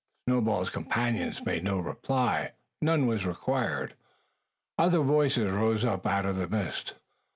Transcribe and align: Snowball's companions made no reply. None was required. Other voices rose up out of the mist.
Snowball's 0.27 0.71
companions 0.71 1.45
made 1.45 1.63
no 1.63 1.77
reply. 1.77 2.53
None 2.81 3.05
was 3.05 3.23
required. 3.23 3.93
Other 4.79 5.01
voices 5.01 5.51
rose 5.51 5.85
up 5.85 6.07
out 6.07 6.25
of 6.25 6.37
the 6.37 6.47
mist. 6.47 6.95